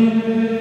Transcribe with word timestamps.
Amen. 0.00 0.59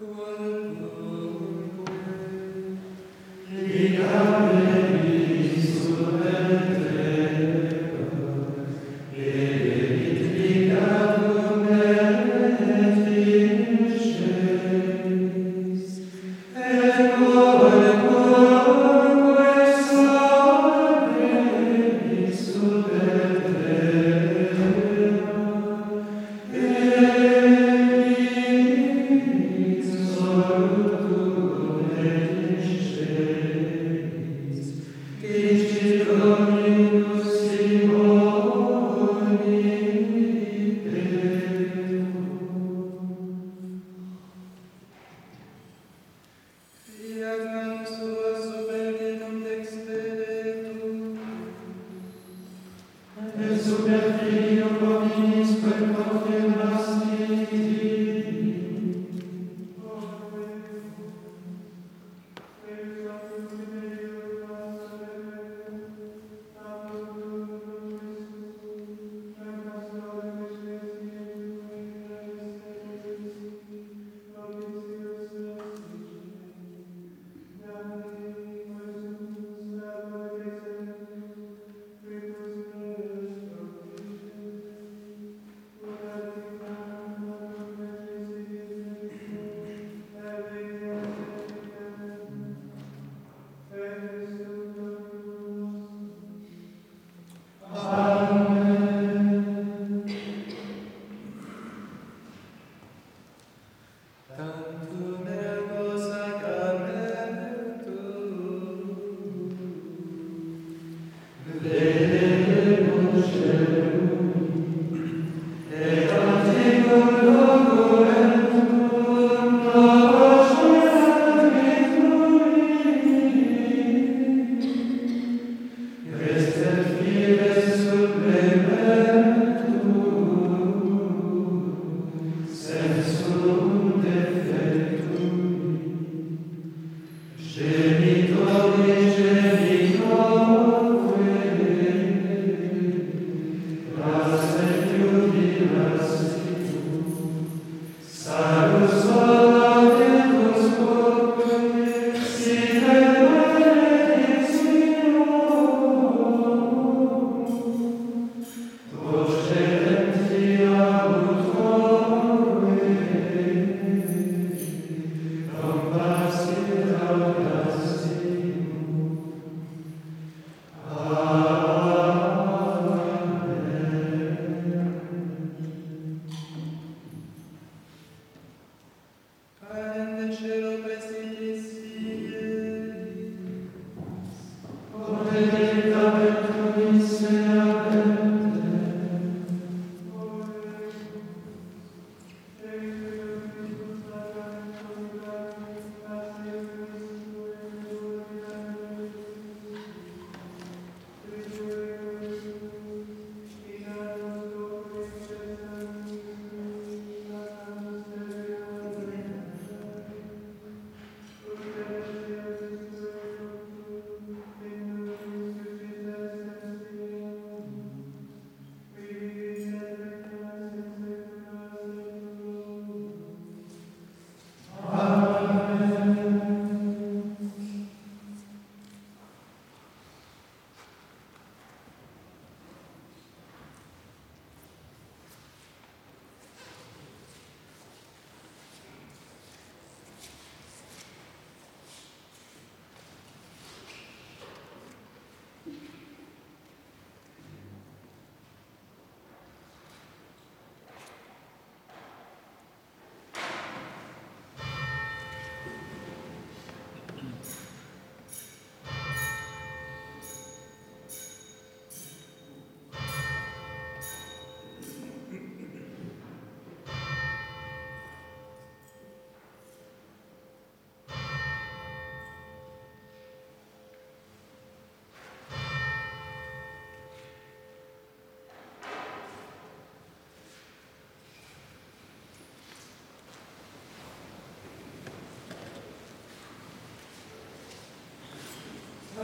Good. 0.00 0.53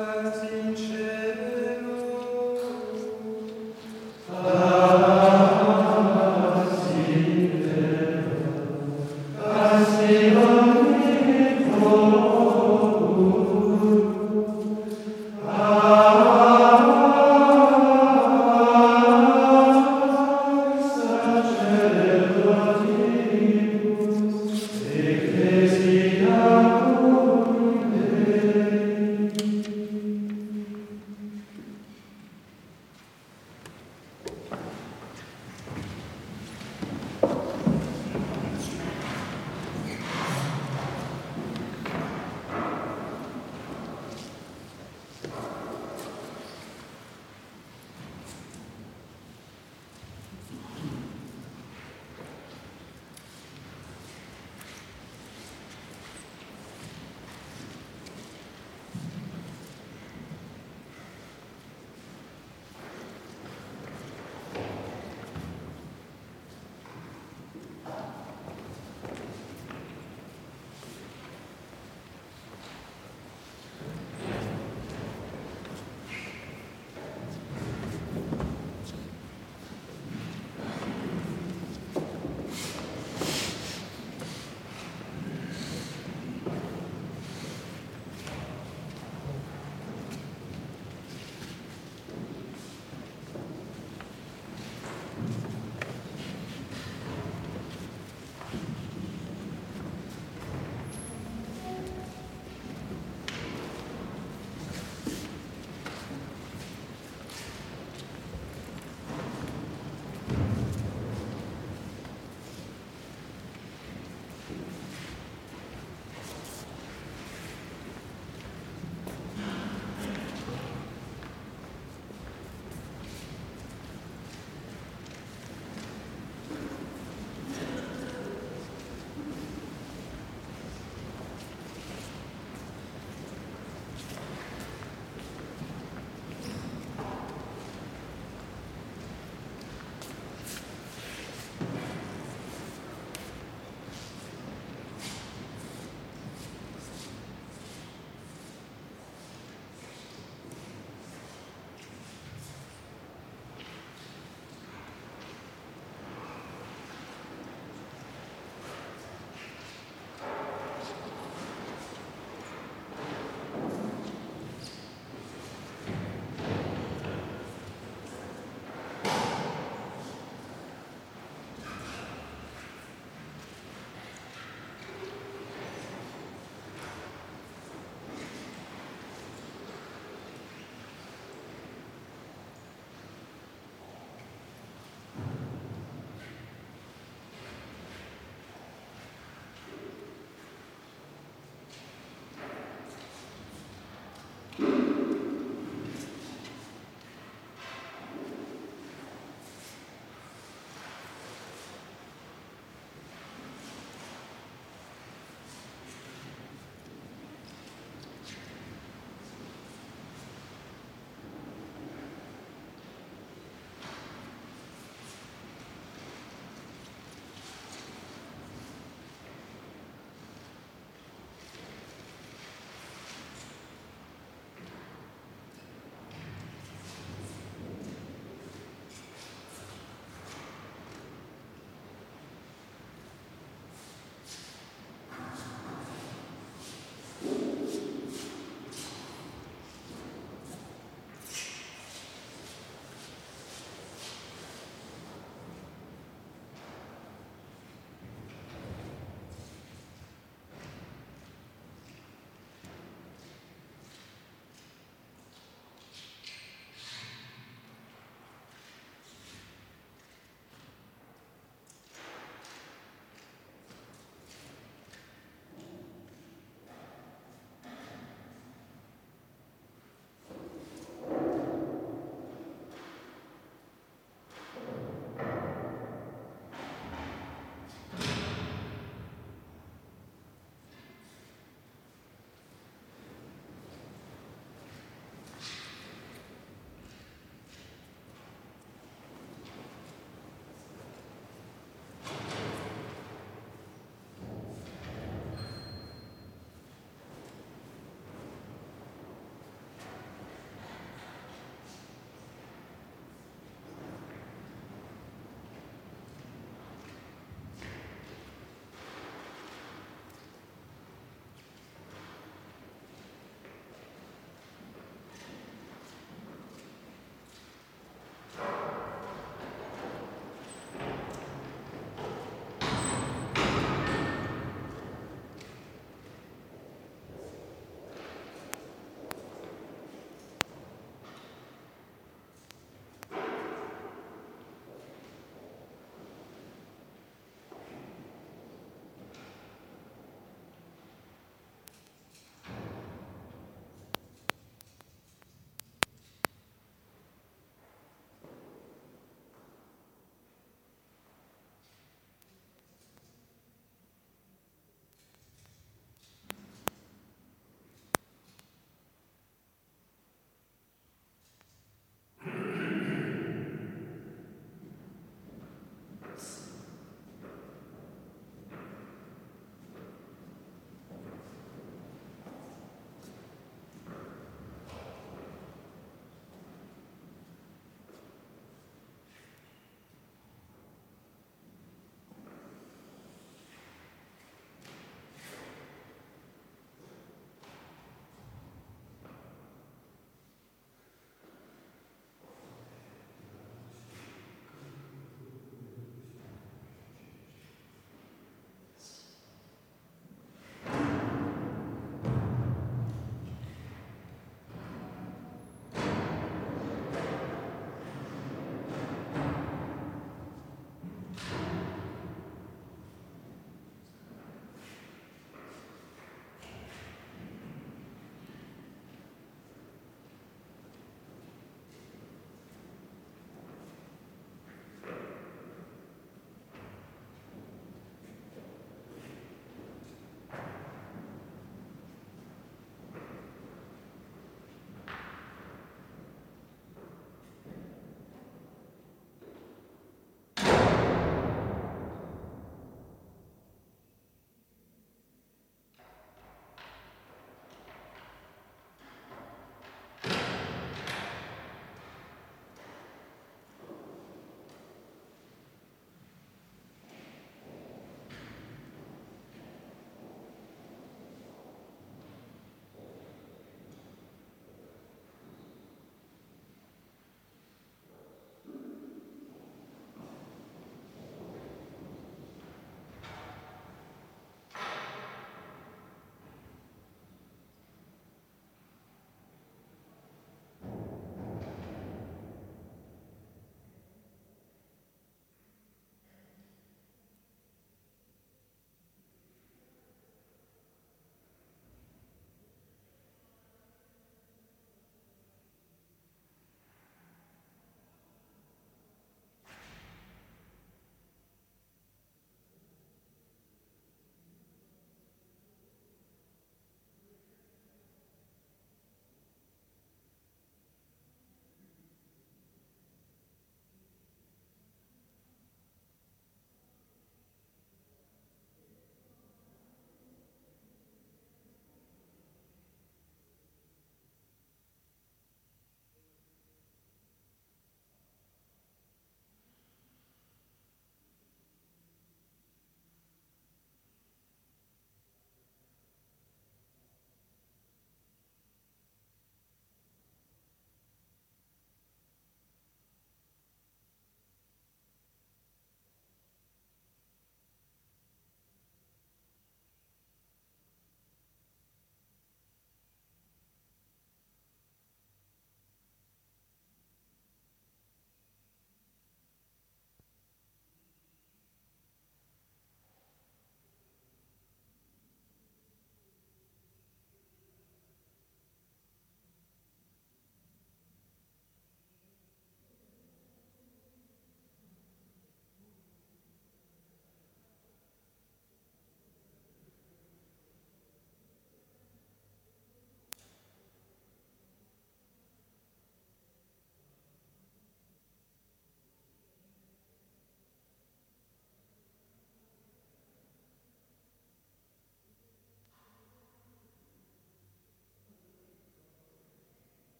first 0.00 0.69